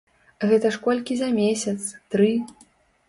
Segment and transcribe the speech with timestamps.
[0.51, 1.77] Гэта ж колькі за месяц,
[2.17, 2.31] тры?